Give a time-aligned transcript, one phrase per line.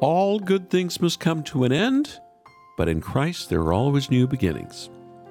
[0.00, 2.20] All good things must come to an end,
[2.76, 4.90] but in Christ there are always new beginnings.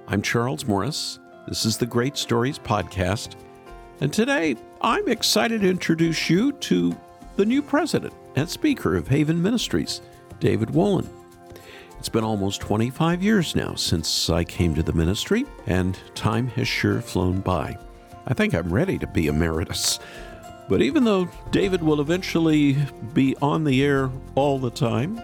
[0.09, 1.20] I'm Charles Morris.
[1.47, 3.38] This is the Great Stories Podcast.
[4.01, 6.93] And today I'm excited to introduce you to
[7.38, 10.02] the new president and speaker of Haven Ministries,
[10.41, 11.07] David Wollen.
[11.97, 16.68] It's been almost 25 years now since I came to the ministry, and time has
[16.68, 17.77] sure flown by.
[18.25, 19.99] I think I'm ready to be emeritus.
[20.70, 22.77] But even though David will eventually
[23.13, 25.21] be on the air all the time,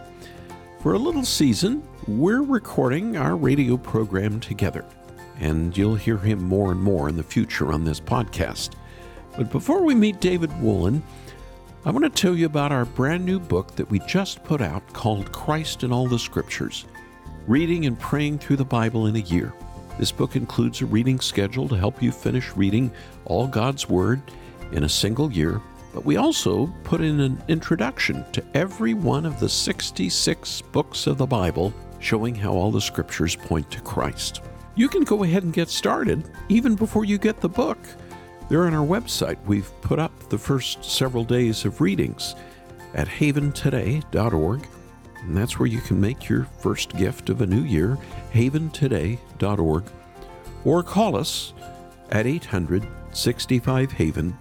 [0.79, 4.85] for a little season, we're recording our radio program together.
[5.39, 8.71] And you'll hear him more and more in the future on this podcast.
[9.35, 11.01] But before we meet David Wollen,
[11.85, 14.93] I want to tell you about our brand new book that we just put out
[14.93, 16.85] called Christ in All the Scriptures
[17.47, 19.53] Reading and Praying Through the Bible in a Year.
[19.99, 22.91] This book includes a reading schedule to help you finish reading
[23.25, 24.21] all God's Word
[24.73, 25.61] in a single year,
[25.93, 31.17] but we also put in an introduction to every one of the 66 books of
[31.17, 34.41] the Bible showing how all the scriptures point to Christ.
[34.75, 37.77] You can go ahead and get started even before you get the book.
[38.49, 42.35] There on our website, we've put up the first several days of readings
[42.93, 44.67] at haventoday.org.
[45.21, 47.97] And that's where you can make your first gift of a new year,
[48.33, 49.83] haventoday.org,
[50.65, 51.53] or call us
[52.11, 52.85] at 800
[53.15, 54.37] 65 Haven,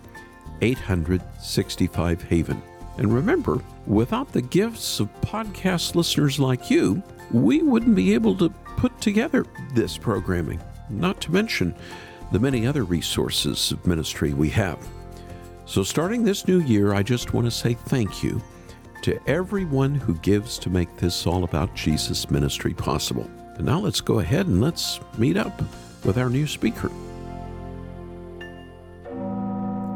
[0.62, 2.62] 865 Haven.
[2.98, 8.50] And remember, without the gifts of podcast listeners like you, we wouldn't be able to
[8.76, 11.74] put together this programming, not to mention
[12.30, 14.78] the many other resources of ministry we have.
[15.66, 18.42] So, starting this new year, I just want to say thank you
[19.02, 23.28] to everyone who gives to make this All About Jesus ministry possible.
[23.56, 25.60] And now let's go ahead and let's meet up
[26.04, 26.90] with our new speaker.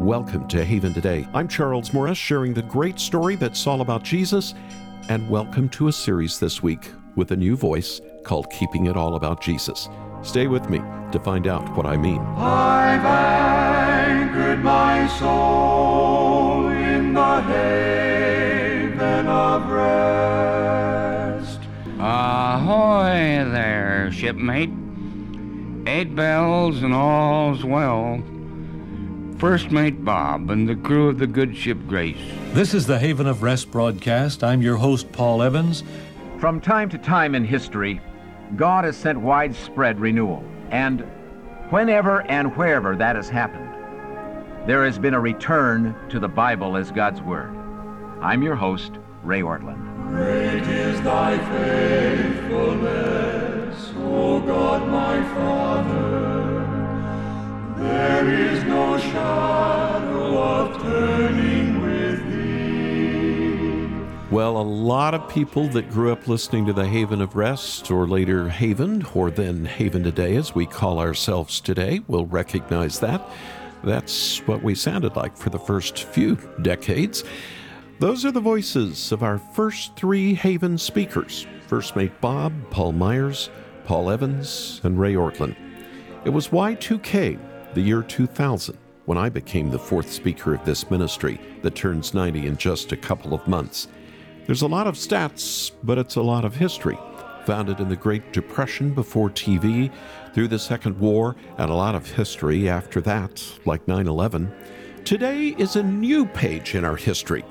[0.01, 1.27] Welcome to Haven Today.
[1.33, 4.53] I'm Charles Morris, sharing the great story that's all about Jesus,
[5.09, 9.15] and welcome to a series this week with a new voice called Keeping It All
[9.15, 9.89] About Jesus.
[10.23, 12.21] Stay with me to find out what I mean.
[12.21, 21.59] I've anchored my soul in the haven of rest.
[21.99, 24.71] Ahoy there, shipmate.
[25.87, 28.23] Eight bells and all's well.
[29.39, 32.17] First Mate Bob and the crew of the good ship Grace.
[32.55, 34.43] This is the Haven of Rest broadcast.
[34.43, 35.83] I'm your host, Paul Evans.
[36.39, 38.01] From time to time in history,
[38.57, 40.43] God has sent widespread renewal.
[40.71, 41.03] And
[41.69, 43.69] whenever and wherever that has happened,
[44.67, 47.55] there has been a return to the Bible as God's Word.
[48.23, 48.93] I'm your host,
[49.23, 50.09] Ray Ortlund.
[50.09, 56.47] Great is thy faithfulness, O God my Father.
[57.77, 58.76] There is no
[64.37, 68.07] Well, a lot of people that grew up listening to the Haven of Rest, or
[68.07, 73.27] later Haven, or then Haven Today, as we call ourselves today, will recognize that.
[73.83, 77.25] That's what we sounded like for the first few decades.
[77.99, 83.49] Those are the voices of our first three Haven speakers First Mate Bob, Paul Myers,
[83.87, 85.57] Paul Evans, and Ray Ortlund.
[86.25, 87.39] It was Y2K,
[87.75, 92.47] the year 2000, when I became the fourth speaker of this ministry that turns 90
[92.47, 93.89] in just a couple of months.
[94.47, 96.99] There's a lot of stats, but it's a lot of history.
[97.47, 99.91] Founded in the Great Depression before TV,
[100.35, 104.53] through the Second War, and a lot of history after that, like 9 11.
[105.05, 107.45] Today is a new page in our history,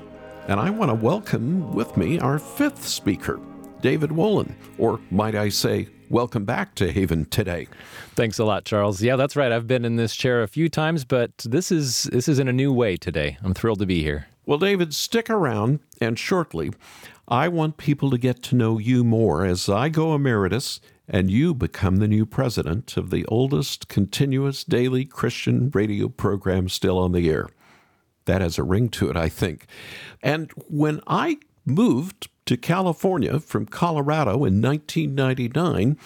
[0.48, 3.40] and I want to welcome with me our fifth speaker,
[3.80, 7.68] David Wollen, or might I say, welcome back to Haven today.
[8.14, 9.02] Thanks a lot, Charles.
[9.02, 9.52] Yeah, that's right.
[9.52, 12.52] I've been in this chair a few times, but this is this is in a
[12.52, 13.38] new way today.
[13.42, 14.26] I'm thrilled to be here.
[14.44, 16.70] Well, David, stick around, and shortly,
[17.26, 21.54] I want people to get to know you more as I go emeritus and you
[21.54, 27.28] become the new president of the oldest continuous daily Christian radio program still on the
[27.28, 27.48] air.
[28.24, 29.66] That has a ring to it, I think.
[30.22, 35.98] And when I moved to California from Colorado in 1999,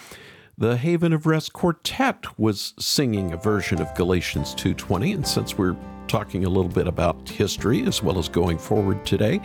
[0.57, 5.77] the Haven of Rest Quartet was singing a version of Galatians 2:20, and since we're
[6.07, 9.39] talking a little bit about history as well as going forward today,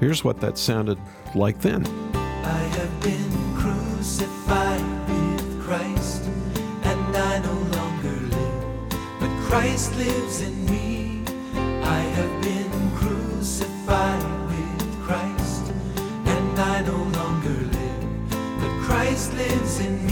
[0.00, 0.98] here's what that sounded
[1.34, 1.86] like then.
[2.14, 6.24] I have been crucified with Christ,
[6.82, 11.22] and I no longer live, but Christ lives in me.
[11.82, 14.35] I have been crucified
[19.16, 20.05] Christ lives in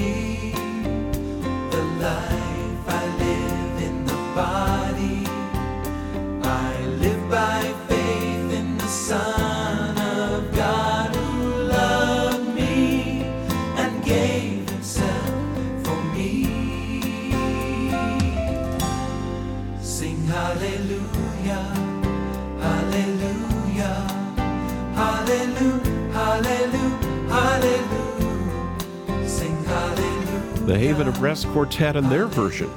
[30.85, 32.71] Haven of Rest Quartet and their version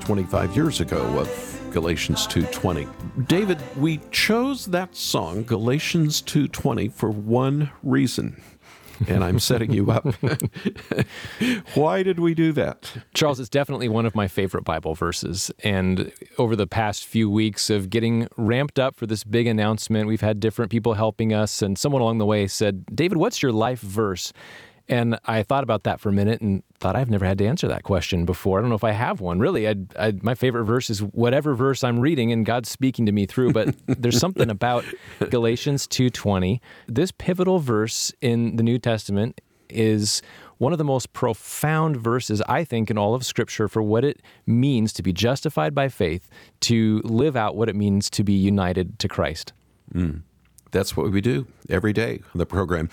[0.00, 2.86] 25 years ago of Galatians 2:20.
[3.28, 8.42] David, we chose that song Galatians 2:20 for one reason.
[9.08, 10.04] And I'm setting you up.
[11.74, 12.92] Why did we do that?
[13.14, 15.50] Charles, it's definitely one of my favorite Bible verses.
[15.64, 20.20] And over the past few weeks of getting ramped up for this big announcement, we've
[20.20, 21.62] had different people helping us.
[21.62, 24.34] And someone along the way said, David, what's your life verse?
[24.90, 27.68] And I thought about that for a minute and thought I've never had to answer
[27.68, 28.58] that question before.
[28.58, 29.38] I don't know if I have one.
[29.38, 33.12] Really, I, I, my favorite verse is whatever verse I'm reading and God's speaking to
[33.12, 33.52] me through.
[33.52, 34.84] But there's something about
[35.30, 36.58] Galatians 2:20.
[36.88, 40.22] This pivotal verse in the New Testament is
[40.58, 44.20] one of the most profound verses I think in all of Scripture for what it
[44.44, 46.28] means to be justified by faith,
[46.62, 49.52] to live out what it means to be united to Christ.
[49.94, 50.22] Mm.
[50.70, 52.88] That's what we do every day on the program.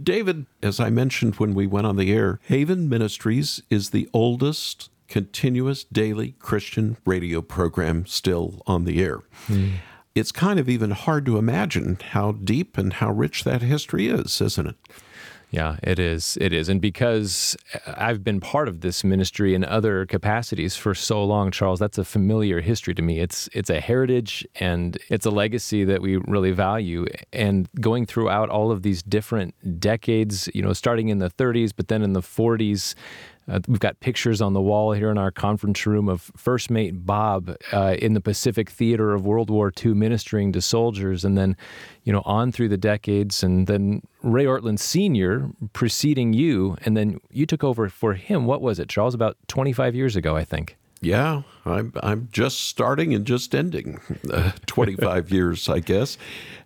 [0.00, 4.90] David, as I mentioned when we went on the air, Haven Ministries is the oldest
[5.08, 9.20] continuous daily Christian radio program still on the air.
[9.46, 9.70] Hmm.
[10.14, 14.40] It's kind of even hard to imagine how deep and how rich that history is,
[14.40, 14.76] isn't it?
[15.52, 16.38] Yeah, it is.
[16.40, 16.70] It is.
[16.70, 21.50] And because uh, I've been part of this ministry in other capacities for so long,
[21.50, 23.20] Charles, that's a familiar history to me.
[23.20, 27.04] It's it's a heritage and it's a legacy that we really value.
[27.34, 31.88] And going throughout all of these different decades, you know, starting in the 30s, but
[31.88, 32.94] then in the 40s,
[33.48, 37.04] uh, we've got pictures on the wall here in our conference room of First Mate
[37.04, 41.56] Bob uh, in the Pacific Theater of World War II ministering to soldiers, and then,
[42.04, 45.50] you know, on through the decades, and then Ray Ortlund Sr.
[45.72, 48.46] preceding you, and then you took over for him.
[48.46, 49.14] What was it, Charles?
[49.14, 50.76] About 25 years ago, I think.
[51.02, 54.00] Yeah, I'm I'm just starting and just ending
[54.32, 56.16] uh, 25 years, I guess,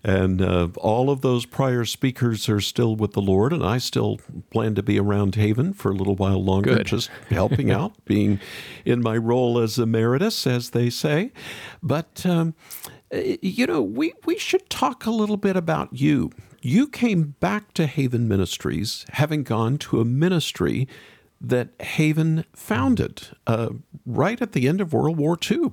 [0.05, 4.21] and uh, all of those prior speakers are still with the Lord, and I still
[4.51, 6.87] plan to be around Haven for a little while longer, Good.
[6.87, 8.39] just helping out, being
[8.85, 11.33] in my role as emeritus, as they say.
[11.83, 12.55] But um,
[13.15, 16.31] uh, you know, we we should talk a little bit about you.
[16.61, 20.89] You came back to Haven Ministries, having gone to a ministry
[21.49, 23.69] that Haven founded uh,
[24.05, 25.73] right at the end of World War II.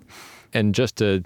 [0.54, 1.24] And just to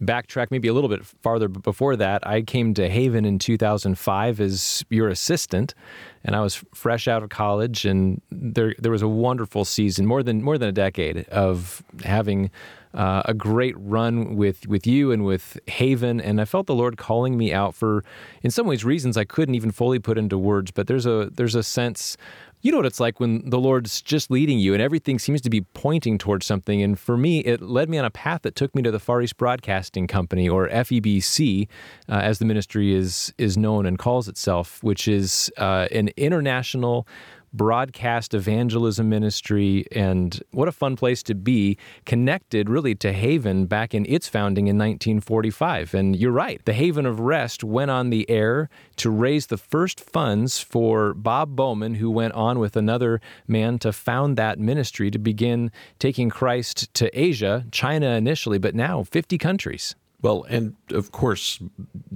[0.00, 4.84] backtrack maybe a little bit farther before that, I came to Haven in 2005 as
[4.90, 5.74] your assistant,
[6.22, 10.22] and I was fresh out of college, and there there was a wonderful season, more
[10.22, 12.50] than more than a decade of having.
[12.94, 16.96] Uh, a great run with with you and with Haven, and I felt the Lord
[16.96, 18.02] calling me out for,
[18.42, 20.70] in some ways, reasons I couldn't even fully put into words.
[20.70, 22.16] But there's a there's a sense
[22.60, 25.50] you know what it's like when the Lord's just leading you and everything seems to
[25.50, 26.82] be pointing towards something.
[26.82, 29.22] And for me, it led me on a path that took me to the Far
[29.22, 31.68] East Broadcasting Company, or FEBC,
[32.08, 37.06] uh, as the ministry is is known and calls itself, which is uh, an international
[37.52, 43.94] broadcast evangelism ministry and what a fun place to be connected really to Haven back
[43.94, 48.28] in its founding in 1945 and you're right the Haven of Rest went on the
[48.30, 53.78] air to raise the first funds for Bob Bowman who went on with another man
[53.78, 59.38] to found that ministry to begin taking Christ to Asia China initially but now 50
[59.38, 61.60] countries Well, and of course,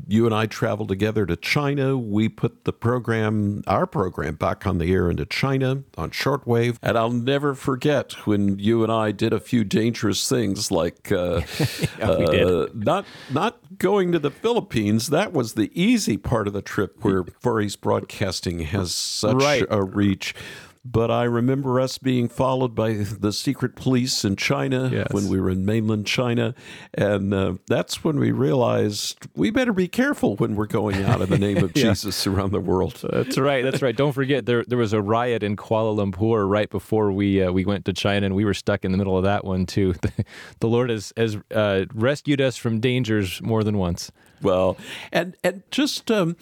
[0.09, 1.97] you and I traveled together to China.
[1.97, 6.79] We put the program, our program, back on the air into China on shortwave.
[6.83, 11.43] And I'll never forget when you and I did a few dangerous things, like uh,
[12.01, 12.43] did.
[12.45, 15.07] uh, not not going to the Philippines.
[15.09, 17.25] That was the easy part of the trip, where
[17.61, 19.65] East Broadcasting has such Right.
[19.71, 20.35] a reach.
[20.85, 25.07] But I remember us being followed by the secret police in China Yes.
[25.13, 26.57] when we were in mainland China.
[26.95, 31.31] And uh, that's when we realized we better be careful when we're going out in
[31.31, 31.85] the name of Yeah.
[31.91, 33.01] Jesus around the world.
[33.13, 33.63] That's right.
[33.63, 33.95] That's right.
[33.97, 37.65] Don't forget there there was a riot in Kuala Lumpur right before we uh, we
[37.65, 39.95] went to China, and we were stuck in the middle of that one too.
[40.03, 40.25] The,
[40.59, 44.11] the Lord has has uh, rescued us from dangers more than once.
[44.43, 44.77] Well,
[45.13, 46.37] and, and just um,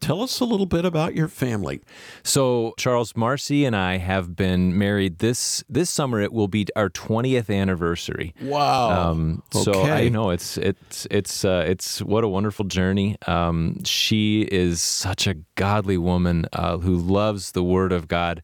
[0.00, 1.80] tell us a little bit about your family.
[2.22, 6.20] So Charles Marcy and I have been married this this summer.
[6.20, 8.34] It will be our twentieth anniversary.
[8.40, 9.10] Wow.
[9.10, 10.06] Um, So Okay.
[10.06, 13.16] I know it's it's it's uh, it's what a wonderful journey.
[13.26, 18.42] Um, she is such a godly woman uh, who loves the Word of God.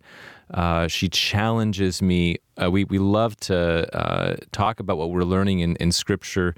[0.53, 2.37] Uh, she challenges me.
[2.61, 6.55] Uh, we we love to uh, talk about what we're learning in in Scripture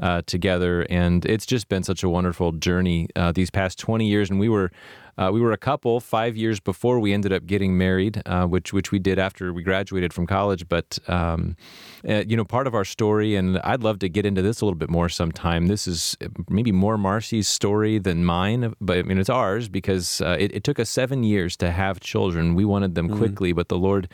[0.00, 4.30] uh, together, and it's just been such a wonderful journey uh, these past twenty years.
[4.30, 4.70] And we were
[5.18, 8.72] Uh, we were a couple five years before we ended up getting married, uh, which
[8.72, 10.68] which we did after we graduated from college.
[10.68, 11.56] But um,
[12.08, 14.64] uh, you know, part of our story, and I'd love to get into this a
[14.64, 15.66] little bit more sometime.
[15.66, 16.16] This is
[16.48, 20.64] maybe more Marcy's story than mine, but I mean it's ours because uh, it, it,
[20.64, 22.54] took us seven years to have children.
[22.54, 23.18] We wanted them mm.
[23.18, 24.08] quickly, but the Lord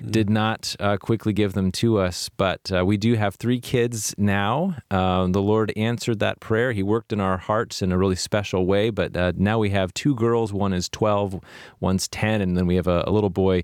[0.00, 0.10] mm.
[0.10, 2.28] did not uh, quickly give them to us.
[2.28, 4.76] But uh, we do have three kids now.
[4.90, 6.72] Uh, the Lord answered that prayer.
[6.72, 8.90] He worked in our hearts in a really special way.
[8.90, 10.43] But uh, now we have two girls.
[10.52, 11.40] One is twelve,
[11.80, 13.62] one's ten, and then we have a, a little boy.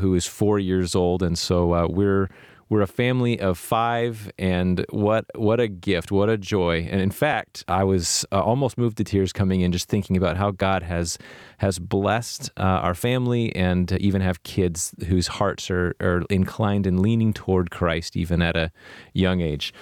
[0.00, 2.28] who is four years old, and so we're
[2.68, 6.88] we're a family of five, and what what a gift, what a joy!
[6.90, 10.36] And in fact, I was uh, almost moved to tears coming in just thinking about
[10.36, 11.16] how God has
[11.58, 17.00] has blessed uh, our family, and even have kids whose hearts are are inclined and
[17.00, 18.72] leaning toward Christ, even at a
[19.12, 19.72] young age.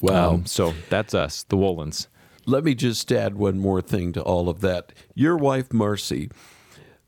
[0.00, 0.34] Wow!
[0.34, 2.08] Um, so that's us, the Wollens.
[2.46, 4.92] Let me just add one more thing to all of that.
[5.14, 6.30] Your wife, Marcy,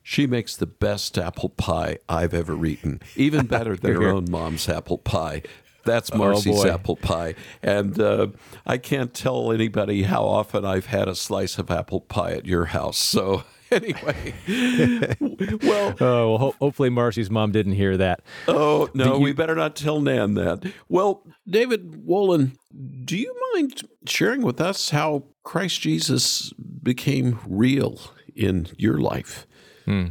[0.03, 4.69] she makes the best apple pie I've ever eaten, even better than her own mom's
[4.69, 5.43] apple pie.
[5.85, 7.35] That's oh, Marcy's oh apple pie.
[7.62, 8.29] And uh,
[8.67, 12.67] I can't tell anybody how often I've had a slice of apple pie at your
[12.67, 12.99] house.
[12.99, 13.45] So,
[13.83, 14.35] anyway,
[15.62, 18.21] well, oh, well ho- hopefully Marcy's mom didn't hear that.
[18.47, 19.21] Oh, no, you...
[19.21, 20.73] we better not tell Nan that.
[20.88, 22.57] Well, David Wollen,
[23.04, 26.52] do you mind sharing with us how Christ Jesus
[26.83, 28.00] became real
[28.35, 29.47] in your life?
[29.87, 30.09] Hmm.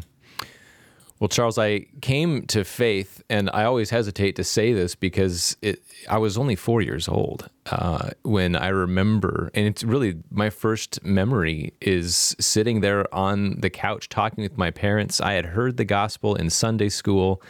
[1.23, 5.81] Well, Charles, I came to faith, and I always hesitate to say this because it,
[6.09, 11.01] I was only four years old uh, when I remember, and it's really my first
[11.01, 15.21] memory is sitting there on the couch talking with my parents.
[15.21, 17.41] I had heard the gospel in Sunday school,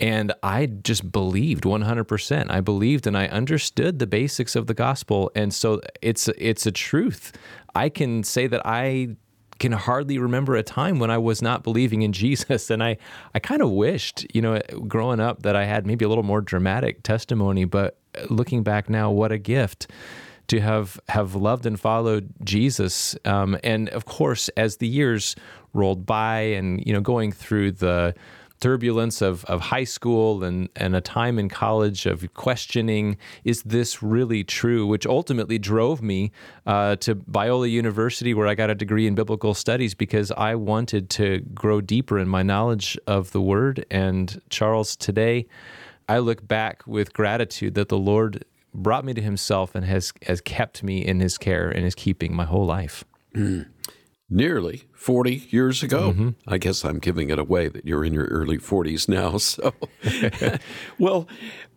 [0.00, 2.50] and I just believed 100%.
[2.50, 6.72] I believed and I understood the basics of the gospel, and so it's it's a
[6.72, 7.30] truth.
[7.72, 9.16] I can say that I
[9.62, 12.68] can hardly remember a time when I was not believing in Jesus.
[12.68, 12.98] And I,
[13.34, 16.40] I kind of wished, you know, growing up that I had maybe a little more
[16.42, 17.64] dramatic testimony.
[17.64, 17.96] But
[18.28, 19.90] looking back now, what a gift
[20.48, 23.16] to have have loved and followed Jesus.
[23.24, 25.36] Um, and of course, as the years
[25.72, 28.14] rolled by, and you know, going through the
[28.62, 34.02] turbulence of, of high school and, and a time in college of questioning, is this
[34.02, 34.86] really true?
[34.86, 36.30] Which ultimately drove me
[36.64, 41.10] uh, to Biola University, where I got a degree in biblical studies because I wanted
[41.10, 43.84] to grow deeper in my knowledge of the Word.
[43.90, 45.46] And Charles, today,
[46.08, 50.40] I look back with gratitude that the Lord brought me to Himself and has, has
[50.40, 53.04] kept me in His care and His keeping my whole life.
[53.34, 53.66] Mm
[54.32, 56.12] nearly 40 years ago.
[56.12, 56.30] Mm-hmm.
[56.48, 59.38] I guess I'm giving it away that you're in your early 40s now.
[59.42, 59.74] So,
[60.98, 61.28] well,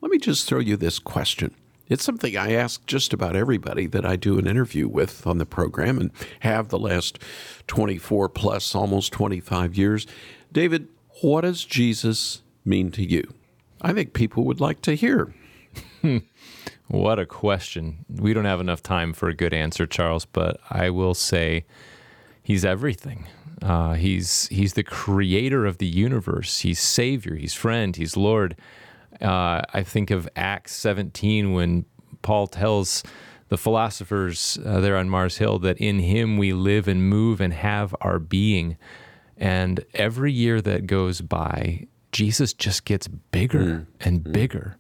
[0.02, 1.54] let me just throw you this question.
[1.88, 5.46] It's something I ask just about everybody that I do an interview with on the
[5.46, 7.20] program and have the last
[7.68, 10.08] 24 plus, almost 25 years.
[10.52, 10.88] David,
[11.22, 13.34] what does Jesus mean to you?
[13.82, 15.34] I think people would like to hear.
[16.88, 18.06] what a question.
[18.10, 21.66] We don't have enough time for a good answer, Charles, but I will say
[22.46, 23.26] He's everything.
[23.60, 26.60] Uh, he's he's the creator of the universe.
[26.60, 27.34] He's Savior.
[27.34, 27.96] He's friend.
[27.96, 28.56] He's Lord.
[29.20, 31.86] Uh, I think of Acts 17 when
[32.22, 33.02] Paul tells
[33.50, 37.52] the philosophers uh, there on Mars Hill that in Him we live and move and
[37.52, 38.78] have our being.
[39.38, 43.88] And every year that goes by, Jesus just gets bigger mm.
[44.02, 44.32] and mm.
[44.32, 44.78] bigger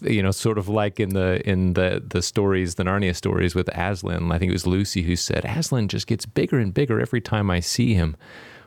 [0.00, 3.68] you know, sort of like in the in the the stories, the Narnia stories with
[3.68, 4.32] Aslan.
[4.32, 7.50] I think it was Lucy who said Aslan just gets bigger and bigger every time
[7.50, 8.16] I see him.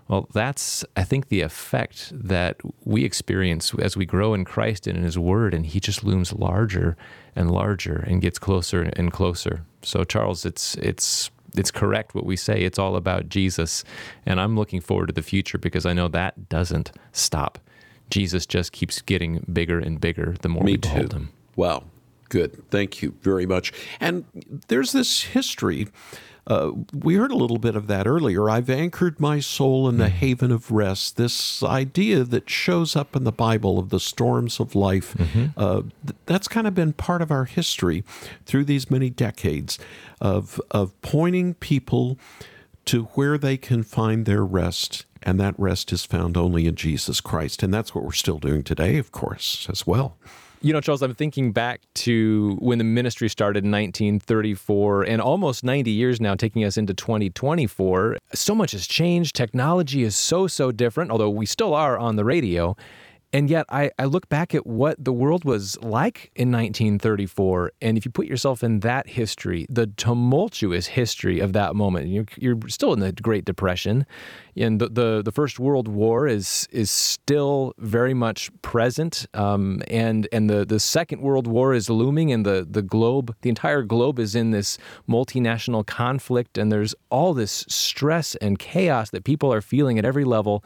[0.08, 4.98] Well, that's I think the effect that we experience as we grow in Christ and
[4.98, 6.98] in His Word, and He just looms larger
[7.36, 9.66] and larger and gets closer and closer.
[9.84, 12.62] So, Charles, it's it's it's correct what we say.
[12.62, 13.84] It's all about Jesus,
[14.26, 17.60] and I'm looking forward to the future because I know that doesn't stop.
[18.10, 21.18] Jesus just keeps getting bigger and bigger the more Me we behold too.
[21.18, 21.30] him.
[21.56, 21.84] Wow.
[22.30, 22.70] Good.
[22.70, 23.74] Thank you very much.
[24.00, 24.26] And
[24.68, 25.88] there's this history.
[26.46, 28.50] Uh, we heard a little bit of that earlier.
[28.50, 30.16] I've anchored my soul in the mm-hmm.
[30.16, 31.18] haven of rest.
[31.18, 35.48] This idea that shows up in the Bible of the storms of life, mm-hmm.
[35.58, 38.04] uh, th- that's kind of been part of our history
[38.46, 39.78] through these many decades
[40.22, 42.18] of, of pointing people
[42.90, 47.22] to where they can find their rest and that rest is found only in Jesus
[47.22, 47.62] Christ.
[47.62, 50.18] And that's what we're still doing today, of course, as well.
[50.62, 55.64] You know, Charles, I'm thinking back to when the ministry started in 1934 and almost
[55.64, 58.18] 90 years now, taking us into 2024.
[58.34, 59.36] So much has changed.
[59.36, 62.76] Technology is so, so different, although we still are on the radio.
[63.32, 67.74] And yet, I, I look back at what the world was like in 1934.
[67.80, 72.26] And if you put yourself in that history, the tumultuous history of that moment, you're,
[72.38, 74.08] you're still in the Great Depression.
[74.56, 79.28] And the, the, the First World War is is still very much present.
[79.36, 83.50] Um, and and the, the Second World War is looming, and the, the globe, the
[83.50, 86.58] entire globe is in this multinational conflict.
[86.58, 90.64] And there's all this stress and chaos that people are feeling at every level.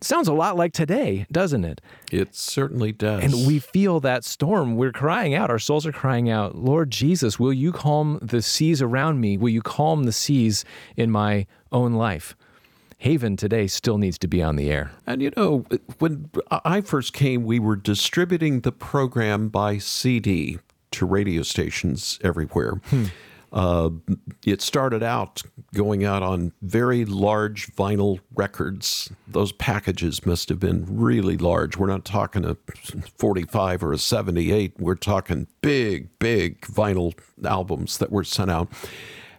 [0.00, 1.80] Sounds a lot like today, doesn't it?
[2.12, 3.24] It certainly does.
[3.24, 4.76] And we feel that storm.
[4.76, 5.50] We're crying out.
[5.50, 9.36] Our souls are crying out, Lord Jesus, will you calm the seas around me?
[9.36, 10.64] Will you calm the seas
[10.96, 12.36] in my own life?
[12.98, 14.90] Haven today still needs to be on the air.
[15.06, 15.66] And you know,
[15.98, 20.58] when I first came, we were distributing the program by CD
[20.92, 22.80] to radio stations everywhere.
[22.86, 23.06] Hmm.
[23.52, 23.90] Uh,
[24.44, 25.42] it started out
[25.74, 29.10] going out on very large vinyl records.
[29.26, 31.76] Those packages must have been really large.
[31.76, 32.56] We're not talking a
[33.18, 34.74] 45 or a 78.
[34.78, 38.68] We're talking big, big vinyl albums that were sent out.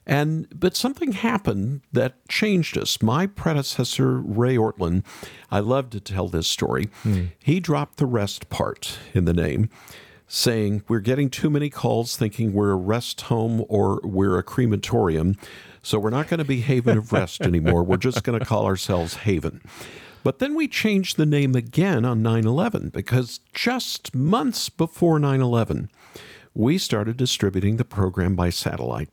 [0.10, 3.02] And but something happened that changed us.
[3.02, 5.04] My predecessor, Ray Ortlund,
[5.52, 6.90] I love to tell this story.
[7.44, 9.70] He dropped the rest part in the name
[10.28, 15.36] saying we're getting too many calls thinking we're a rest home or we're a crematorium.
[15.82, 17.84] So we're not going to be Haven of Rest anymore.
[17.84, 19.62] We're just going to call ourselves Haven.
[20.24, 25.40] But then we changed the name again on 9 11 because just months before 9
[25.40, 25.90] 11,
[26.54, 29.10] we started distributing the program by satellite.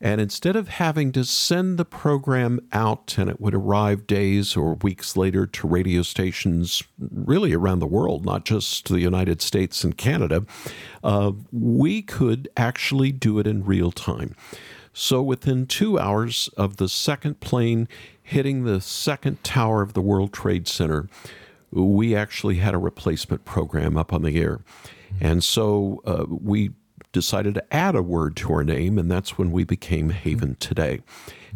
[0.00, 4.74] And instead of having to send the program out and it would arrive days or
[4.76, 9.96] weeks later to radio stations really around the world, not just the United States and
[9.96, 10.46] Canada,
[11.04, 14.34] uh, we could actually do it in real time.
[14.94, 17.86] So within two hours of the second plane
[18.22, 21.08] hitting the second tower of the World Trade Center,
[21.70, 24.60] we actually had a replacement program up on the air.
[25.20, 26.70] And so uh, we
[27.12, 31.00] decided to add a word to our name, and that's when we became Haven Today.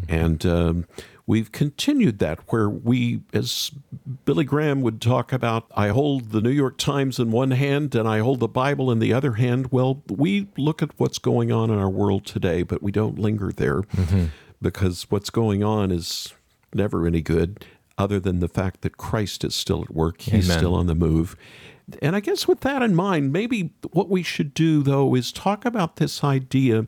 [0.09, 0.87] And um,
[1.27, 3.71] we've continued that where we, as
[4.25, 8.09] Billy Graham would talk about, I hold the New York Times in one hand and
[8.09, 9.69] I hold the Bible in the other hand.
[9.71, 13.53] Well, we look at what's going on in our world today, but we don't linger
[13.53, 13.83] there
[14.61, 16.35] because what's going on is
[16.73, 17.65] never any good
[17.97, 20.21] other than the fact that Christ is still at work.
[20.21, 20.59] He's Amen.
[20.59, 21.37] still on the move.
[22.01, 25.65] And I guess with that in mind, maybe what we should do, though, is talk
[25.65, 26.87] about this idea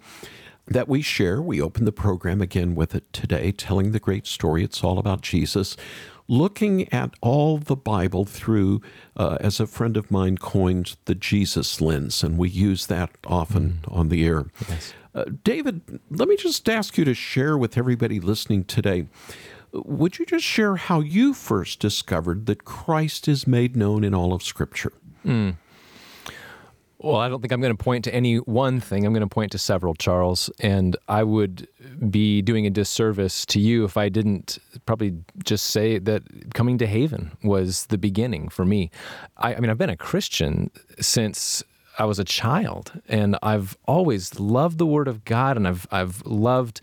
[0.66, 1.40] that we share.
[1.40, 4.64] We open the program again with it today, telling the great story.
[4.64, 5.76] It's all about Jesus.
[6.28, 8.80] Looking at all the Bible through,
[9.16, 13.80] uh, as a friend of mine coined, the Jesus lens, and we use that often
[13.86, 14.46] on the air.
[15.14, 19.06] Uh, David, let me just ask you to share with everybody listening today.
[19.72, 24.32] Would you just share how you first discovered that Christ is made known in all
[24.32, 24.92] of Scripture?
[25.22, 25.50] Hmm.
[26.98, 29.04] Well, I don't think I'm going to point to any one thing.
[29.04, 30.50] I'm going to point to several, Charles.
[30.60, 31.68] And I would
[32.10, 36.22] be doing a disservice to you if I didn't probably just say that
[36.54, 38.90] coming to Haven was the beginning for me.
[39.36, 41.62] I, I mean, I've been a Christian since
[41.98, 46.24] I was a child, and I've always loved the Word of God, and I've I've
[46.26, 46.80] loved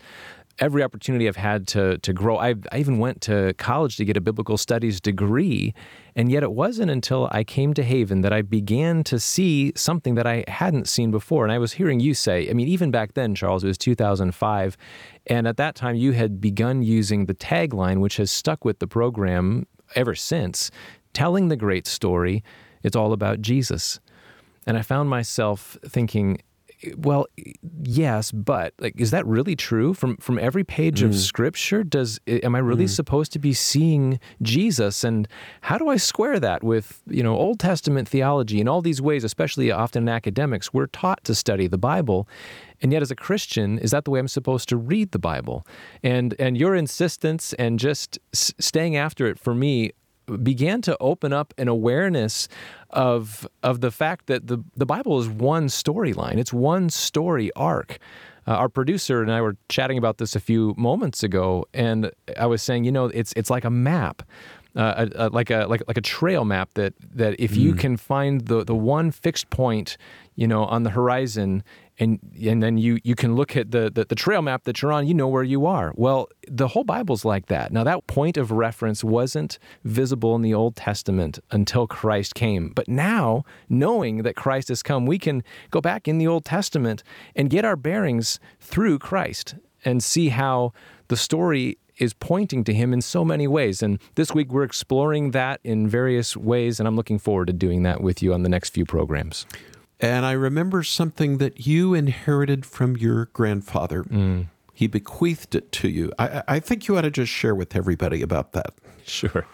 [0.58, 2.36] every opportunity I've had to to grow.
[2.38, 5.74] I, I even went to college to get a biblical studies degree,
[6.14, 10.14] and yet it wasn't until I came to Haven that I began to see something
[10.14, 11.44] that I hadn't seen before.
[11.44, 14.76] And I was hearing you say, I mean, even back then, Charles, it was 2005,
[15.26, 18.86] and at that time you had begun using the tagline, which has stuck with the
[18.86, 20.70] program ever since,
[21.12, 22.42] telling the great story.
[22.82, 23.98] It's all about Jesus.
[24.66, 26.38] And I found myself thinking,
[26.96, 27.26] well,
[27.82, 29.94] yes, but like, is that really true?
[29.94, 31.14] From from every page of mm.
[31.14, 32.90] Scripture, does eh, am I really mm.
[32.90, 35.04] supposed to be seeing Jesus?
[35.04, 35.28] And
[35.62, 39.24] how do I square that with you know Old Testament theology in all these ways?
[39.24, 42.28] Especially often in academics, we're taught to study the Bible,
[42.80, 45.66] and yet as a Christian, is that the way I'm supposed to read the Bible?
[46.02, 49.92] And and your insistence and just s- staying after it for me
[50.42, 52.48] began to open up an awareness
[52.90, 56.36] of of the fact that the the Bible is one storyline.
[56.36, 57.98] It's one story arc.
[58.46, 62.46] Uh, our producer and I were chatting about this a few moments ago, and I
[62.46, 64.22] was saying, you know, it's it's like a map.
[64.76, 67.96] Uh, a, a, like a like like a trail map that that if you can
[67.96, 69.96] find the the one fixed point,
[70.34, 71.62] you know, on the horizon,
[72.00, 74.92] and and then you you can look at the, the the trail map that you're
[74.92, 75.92] on, you know where you are.
[75.94, 77.72] Well, the whole Bible's like that.
[77.72, 82.70] Now that point of reference wasn't visible in the Old Testament until Christ came.
[82.70, 87.04] But now, knowing that Christ has come, we can go back in the Old Testament
[87.36, 90.72] and get our bearings through Christ and see how
[91.08, 93.82] the story is pointing to him in so many ways.
[93.82, 97.82] And this week we're exploring that in various ways, and I'm looking forward to doing
[97.84, 99.46] that with you on the next few programs.
[100.00, 104.02] And I remember something that you inherited from your grandfather.
[104.04, 104.46] Mm.
[104.74, 106.12] He bequeathed it to you.
[106.18, 108.74] I, I think you ought to just share with everybody about that.
[109.06, 109.46] Sure.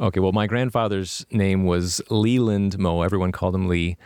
[0.00, 0.20] Okay.
[0.20, 3.02] Well, my grandfather's name was Leland Moe.
[3.02, 3.96] Everyone called him Lee.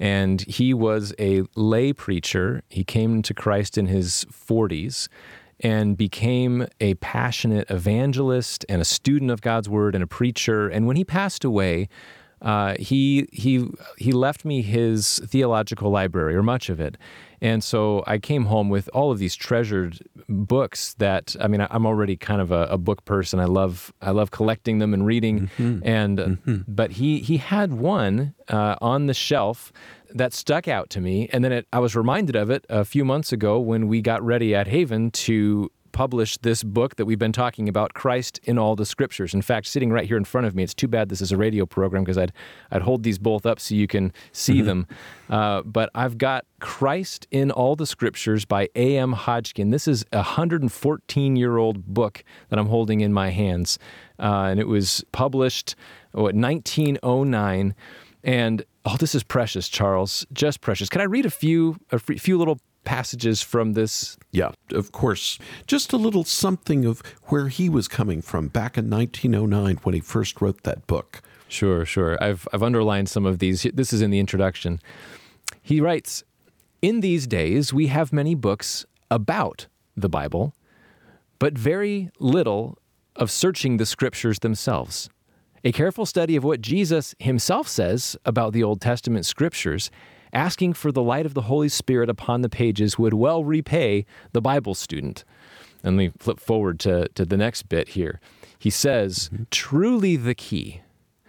[0.00, 2.62] And he was a lay preacher.
[2.68, 5.08] He came to Christ in his 40s
[5.60, 10.68] and became a passionate evangelist and a student of God's word and a preacher.
[10.68, 11.88] And when he passed away,
[12.40, 16.96] uh, he he he left me his theological library or much of it,
[17.40, 19.98] and so I came home with all of these treasured
[20.28, 20.94] books.
[20.94, 23.40] That I mean, I'm already kind of a, a book person.
[23.40, 25.50] I love I love collecting them and reading.
[25.84, 26.28] And uh,
[26.66, 29.72] but he he had one uh, on the shelf
[30.14, 33.04] that stuck out to me, and then it, I was reminded of it a few
[33.04, 37.32] months ago when we got ready at Haven to publish this book that we've been
[37.32, 39.34] talking about, Christ in all the Scriptures.
[39.34, 41.36] In fact, sitting right here in front of me, it's too bad this is a
[41.36, 42.32] radio program because I'd
[42.70, 44.86] I'd hold these both up so you can see them.
[45.28, 49.12] Uh, but I've got Christ in all the Scriptures by A.M.
[49.12, 49.70] Hodgkin.
[49.70, 53.78] This is a 114 year old book that I'm holding in my hands,
[54.18, 55.74] uh, and it was published
[56.12, 57.74] what 1909.
[58.24, 60.88] And oh, this is precious, Charles, just precious.
[60.88, 65.38] Can I read a few a few little passages from this Yeah, of course.
[65.66, 70.00] Just a little something of where he was coming from back in 1909 when he
[70.00, 71.20] first wrote that book.
[71.48, 72.16] Sure, sure.
[72.22, 73.66] I've I've underlined some of these.
[73.74, 74.80] This is in the introduction.
[75.60, 76.24] He writes,
[76.80, 80.54] "In these days we have many books about the Bible,
[81.38, 82.78] but very little
[83.16, 85.10] of searching the scriptures themselves.
[85.62, 89.90] A careful study of what Jesus himself says about the Old Testament scriptures,
[90.32, 94.40] asking for the light of the Holy Spirit upon the pages would well repay the
[94.40, 95.24] Bible student."
[95.84, 98.20] And let me flip forward to, to the next bit here.
[98.58, 99.44] He says, mm-hmm.
[99.50, 100.82] Truly the key,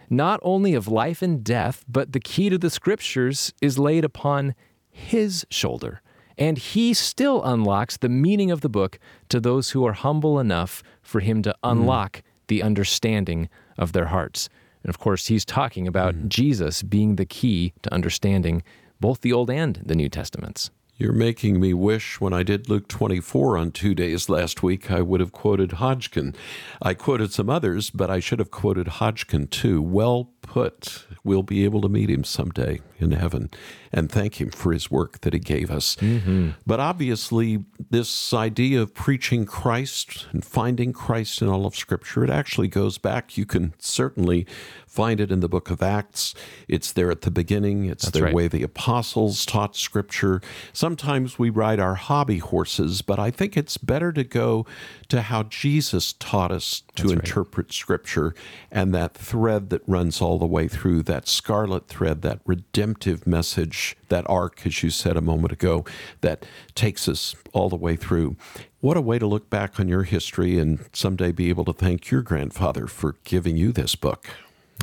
[0.08, 4.54] not only of life and death, but the key to the scriptures is laid upon
[4.90, 6.02] his shoulder.
[6.36, 10.82] And he still unlocks the meaning of the book to those who are humble enough
[11.02, 11.54] for him to mm.
[11.62, 14.48] unlock the understanding of their hearts.
[14.82, 16.28] And of course, he's talking about mm.
[16.28, 18.62] Jesus being the key to understanding
[19.00, 20.70] both the Old and the New Testaments.
[21.00, 25.00] You're making me wish when I did Luke 24 on two days last week, I
[25.00, 26.34] would have quoted Hodgkin.
[26.82, 29.80] I quoted some others, but I should have quoted Hodgkin too.
[29.80, 31.06] Well put.
[31.24, 33.48] We'll be able to meet him someday in heaven
[33.90, 35.96] and thank him for his work that he gave us.
[35.96, 36.50] Mm-hmm.
[36.66, 42.30] But obviously, this idea of preaching Christ and finding Christ in all of Scripture, it
[42.30, 43.38] actually goes back.
[43.38, 44.46] You can certainly
[44.90, 46.34] find it in the book of Acts.
[46.66, 48.34] It's there at the beginning, it's That's the right.
[48.34, 50.42] way the apostles taught Scripture.
[50.72, 54.66] Sometimes we ride our hobby horses, but I think it's better to go
[55.08, 58.34] to how Jesus taught us to interpret Scripture
[58.72, 63.96] and that thread that runs all the way through, that scarlet thread, that redemptive message,
[64.08, 65.84] that arc, as you said a moment ago,
[66.20, 68.36] that takes us all the way through.
[68.80, 72.10] What a way to look back on your history and someday be able to thank
[72.10, 74.30] your grandfather for giving you this book.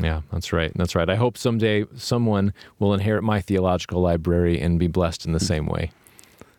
[0.02, 0.72] Yeah, that's right.
[0.76, 1.10] That's right.
[1.10, 5.66] I hope someday someone will inherit my theological library and be blessed in the same
[5.66, 5.92] way.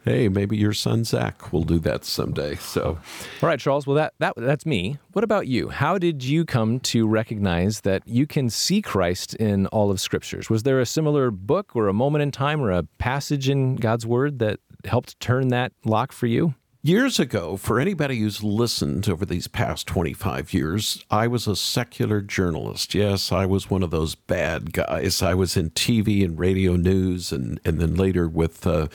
[0.05, 2.55] Hey, maybe your son Zach will do that someday.
[2.55, 2.99] So,
[3.43, 3.87] All right, Charles.
[3.87, 4.99] Well, that, that that's me.
[5.13, 5.69] What about you?
[5.69, 10.49] How did you come to recognize that you can see Christ in all of Scriptures?
[10.49, 14.07] Was there a similar book or a moment in time or a passage in God's
[14.07, 16.55] Word that helped turn that lock for you?
[16.81, 22.21] Years ago, for anybody who's listened over these past 25 years, I was a secular
[22.21, 22.95] journalist.
[22.95, 25.21] Yes, I was one of those bad guys.
[25.21, 28.87] I was in TV and radio news, and, and then later with uh,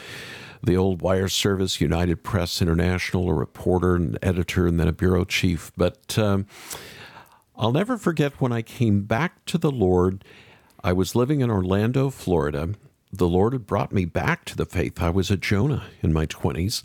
[0.64, 5.26] the old wire service, United Press International, a reporter and editor, and then a bureau
[5.26, 5.74] chief.
[5.76, 6.46] But um,
[7.58, 10.24] I'll never forget when I came back to the Lord.
[10.86, 12.70] I was living in Orlando, Florida.
[13.12, 15.02] The Lord had brought me back to the faith.
[15.02, 16.82] I was a Jonah in my 20s.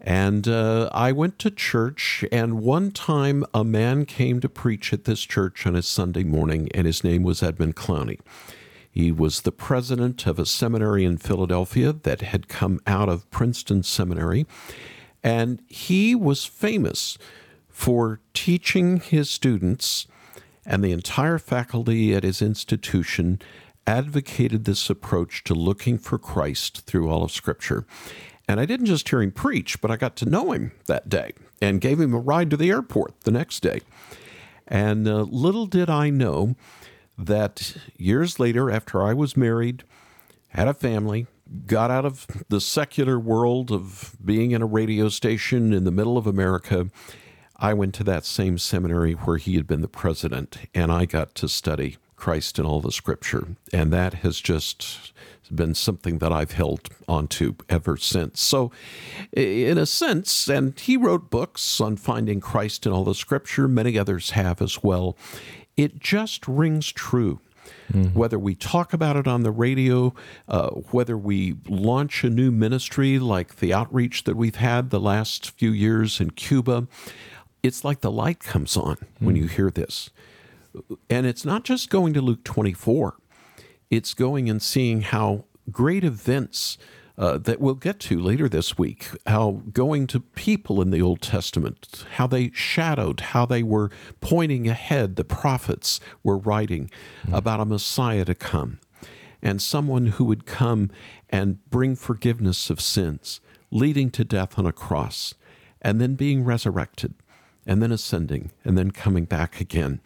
[0.00, 5.04] And uh, I went to church, and one time a man came to preach at
[5.04, 8.20] this church on a Sunday morning, and his name was Edmund Clowney.
[8.88, 13.82] He was the president of a seminary in Philadelphia that had come out of Princeton
[13.82, 14.46] Seminary,
[15.22, 17.18] and he was famous
[17.68, 20.06] for teaching his students,
[20.64, 23.40] and the entire faculty at his institution
[23.86, 27.86] advocated this approach to looking for Christ through all of Scripture.
[28.48, 31.32] And I didn't just hear him preach, but I got to know him that day
[31.60, 33.80] and gave him a ride to the airport the next day.
[34.66, 36.56] And uh, little did I know
[37.18, 39.84] that years later, after I was married,
[40.48, 41.26] had a family,
[41.66, 46.16] got out of the secular world of being in a radio station in the middle
[46.16, 46.88] of America,
[47.56, 51.34] I went to that same seminary where he had been the president, and I got
[51.36, 53.56] to study Christ in all the scripture.
[53.72, 55.12] And that has just
[55.48, 58.40] been something that I've held onto ever since.
[58.40, 58.70] So,
[59.32, 63.98] in a sense, and he wrote books on finding Christ in all the scripture, many
[63.98, 65.16] others have as well.
[65.76, 67.40] It just rings true.
[67.92, 68.18] Mm-hmm.
[68.18, 70.14] Whether we talk about it on the radio,
[70.46, 75.50] uh, whether we launch a new ministry like the outreach that we've had the last
[75.52, 76.86] few years in Cuba,
[77.62, 79.26] it's like the light comes on mm-hmm.
[79.26, 80.10] when you hear this.
[81.08, 83.16] And it's not just going to Luke 24,
[83.90, 86.78] it's going and seeing how great events
[87.16, 91.20] uh, that we'll get to later this week, how going to people in the Old
[91.20, 96.90] Testament, how they shadowed, how they were pointing ahead, the prophets were writing
[97.22, 97.34] mm-hmm.
[97.34, 98.78] about a Messiah to come
[99.42, 100.90] and someone who would come
[101.28, 105.34] and bring forgiveness of sins, leading to death on a cross,
[105.82, 107.14] and then being resurrected
[107.68, 110.00] and then ascending and then coming back again.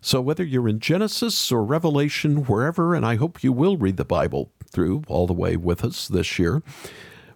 [0.00, 4.04] So, whether you're in Genesis or Revelation, wherever, and I hope you will read the
[4.04, 6.62] Bible through all the way with us this year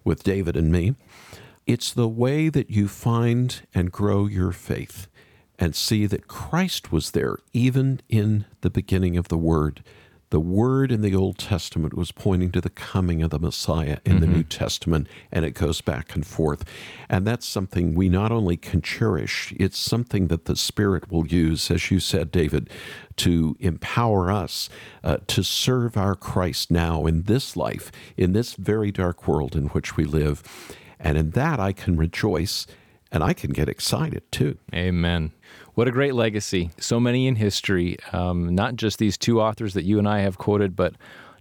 [0.05, 0.95] with David and me,
[1.67, 5.09] it's the way that you find and grow your faith
[5.59, 9.83] and see that Christ was there even in the beginning of the Word
[10.33, 14.13] the word in the Old Testament was pointing to the coming of the Messiah in
[14.13, 14.21] mm-hmm.
[14.21, 16.65] the New Testament, and it goes back and forth.
[17.11, 21.71] And that's something we not only can cherish, it's something that the Spirit will use,
[21.71, 22.71] as you said, David,
[23.17, 24.71] to empower us
[25.05, 29.67] uh, to serve our Christ now in this life, in this very dark world in
[29.67, 30.43] which we live.
[30.99, 32.67] And in that, I can rejoice
[33.11, 34.57] and I can get excited too.
[34.75, 35.33] Amen.
[35.75, 36.71] What a great legacy.
[36.79, 40.37] So many in history, um, not just these two authors that you and I have
[40.37, 40.95] quoted, but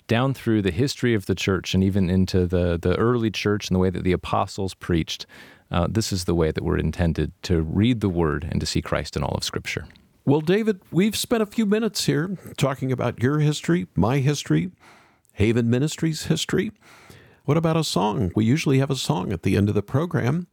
[0.07, 3.75] down through the history of the church and even into the, the early church and
[3.75, 5.25] the way that the apostles preached.
[5.69, 8.81] Uh, this is the way that we're intended to read the word and to see
[8.81, 9.85] Christ in all of Scripture.
[10.23, 14.71] Well, David, we've spent a few minutes here talking about your history, my history,
[15.33, 16.71] Haven Ministries history.
[17.43, 18.31] What about a song?
[18.33, 20.47] We usually have a song at the end of the program.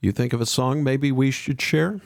[0.00, 2.00] You think of a song maybe we should share?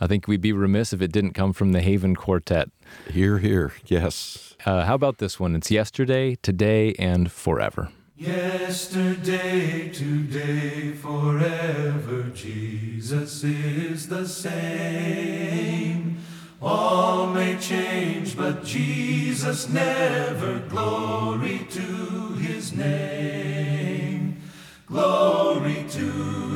[0.00, 2.70] I think we'd be remiss if it didn't come from the Haven Quartet.
[3.10, 4.54] Here, here, yes.
[4.64, 5.54] Uh, how about this one?
[5.54, 7.90] It's yesterday, today, and forever.
[8.16, 16.18] Yesterday, today, forever, Jesus is the same.
[16.62, 20.60] All may change, but Jesus never.
[20.60, 24.40] Glory to his name.
[24.86, 26.10] Glory to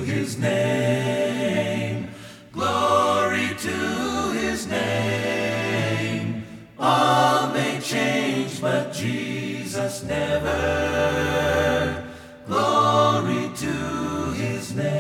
[0.05, 2.04] his name.
[2.55, 6.47] Glory to his name.
[6.79, 10.55] All may change, but Jesus never.
[12.47, 14.95] Glory to his name.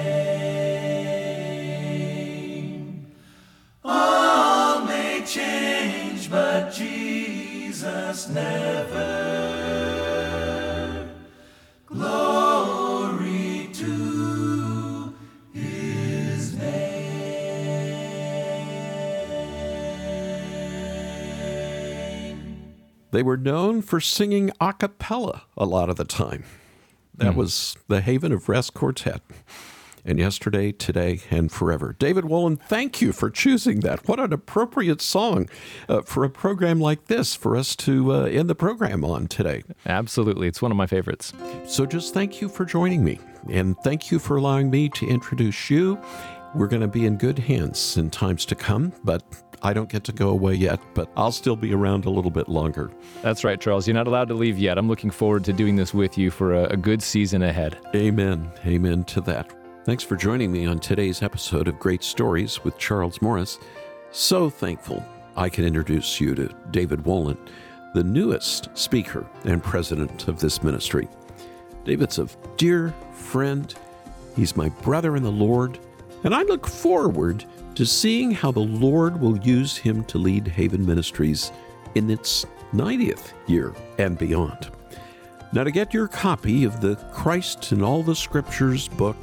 [3.84, 9.13] All may change, but Jesus never.
[23.14, 26.42] They were known for singing a cappella a lot of the time.
[27.14, 27.36] That mm.
[27.36, 29.22] was the Haven of Rest Quartet.
[30.04, 31.94] And yesterday, today, and forever.
[31.96, 34.08] David Wollen, thank you for choosing that.
[34.08, 35.48] What an appropriate song
[35.88, 39.62] uh, for a program like this for us to uh, end the program on today.
[39.86, 40.48] Absolutely.
[40.48, 41.32] It's one of my favorites.
[41.68, 43.20] So just thank you for joining me.
[43.48, 46.00] And thank you for allowing me to introduce you.
[46.54, 49.22] We're going to be in good hands in times to come, but
[49.64, 52.50] I don't get to go away yet, but I'll still be around a little bit
[52.50, 52.90] longer.
[53.22, 53.88] That's right, Charles.
[53.88, 54.76] You're not allowed to leave yet.
[54.76, 57.78] I'm looking forward to doing this with you for a, a good season ahead.
[57.94, 58.50] Amen.
[58.66, 59.50] Amen to that.
[59.84, 63.58] Thanks for joining me on today's episode of Great Stories with Charles Morris.
[64.12, 65.02] So thankful
[65.34, 67.38] I can introduce you to David Wollen,
[67.94, 71.08] the newest speaker and president of this ministry.
[71.84, 73.74] David's a dear friend.
[74.36, 75.78] He's my brother in the Lord,
[76.22, 80.86] and I look forward to seeing how the Lord will use him to lead Haven
[80.86, 81.50] Ministries
[81.94, 84.70] in its 90th year and beyond.
[85.52, 89.16] Now, to get your copy of the Christ in All the Scriptures book,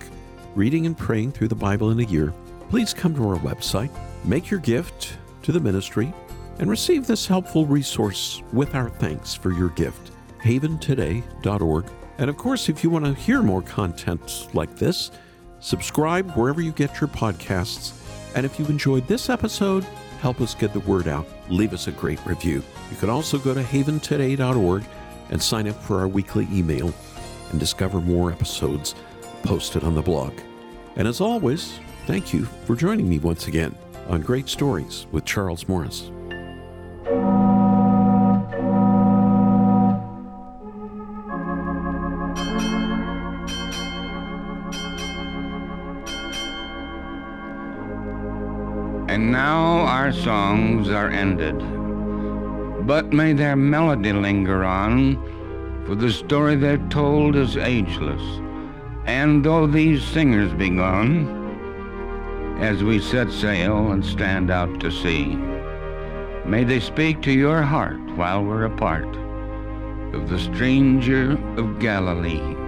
[0.55, 2.33] Reading and Praying Through the Bible in a Year,
[2.69, 3.91] please come to our website,
[4.23, 6.13] make your gift to the ministry,
[6.59, 10.11] and receive this helpful resource with our thanks for your gift.
[10.43, 11.85] haventoday.org.
[12.17, 15.11] And of course, if you want to hear more content like this,
[15.59, 18.00] subscribe wherever you get your podcasts
[18.35, 19.83] and if you enjoyed this episode,
[20.19, 21.27] help us get the word out.
[21.49, 22.63] Leave us a great review.
[22.89, 24.83] You can also go to haventoday.org
[25.29, 26.93] and sign up for our weekly email
[27.51, 28.95] and discover more episodes
[29.43, 30.33] posted on the blog.
[30.95, 33.75] And as always, Thank you for joining me once again
[34.07, 36.11] on Great Stories with Charles Morris.
[49.11, 51.59] And now our songs are ended.
[52.87, 55.17] But may their melody linger on,
[55.85, 58.21] for the story they've told is ageless.
[59.05, 61.27] And though these singers be gone,
[62.61, 65.35] as we set sail and stand out to sea,
[66.45, 69.13] may they speak to your heart while we're apart
[70.15, 72.60] of the stranger of Galilee.